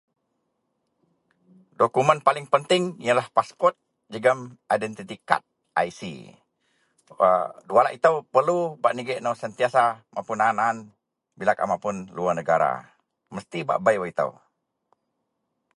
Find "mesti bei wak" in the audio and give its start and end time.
13.35-14.11